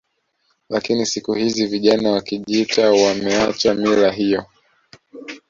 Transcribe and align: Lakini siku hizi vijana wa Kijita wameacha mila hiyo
Lakini 0.69 1.05
siku 1.05 1.33
hizi 1.33 1.67
vijana 1.67 2.11
wa 2.11 2.21
Kijita 2.21 2.91
wameacha 2.91 3.73
mila 3.73 4.11
hiyo 4.11 4.45